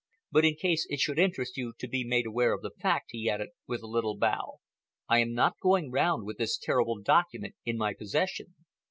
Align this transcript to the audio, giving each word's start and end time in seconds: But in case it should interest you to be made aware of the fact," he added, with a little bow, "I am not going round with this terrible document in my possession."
But 0.31 0.45
in 0.45 0.55
case 0.55 0.87
it 0.89 0.99
should 0.99 1.19
interest 1.19 1.57
you 1.57 1.73
to 1.77 1.87
be 1.87 2.03
made 2.03 2.25
aware 2.25 2.53
of 2.53 2.63
the 2.63 2.71
fact," 2.71 3.09
he 3.11 3.29
added, 3.29 3.49
with 3.67 3.83
a 3.83 3.87
little 3.87 4.17
bow, 4.17 4.57
"I 5.07 5.19
am 5.19 5.31
not 5.35 5.59
going 5.59 5.91
round 5.91 6.25
with 6.25 6.39
this 6.39 6.57
terrible 6.57 6.99
document 6.99 7.53
in 7.65 7.77
my 7.77 7.93
possession." 7.93 8.55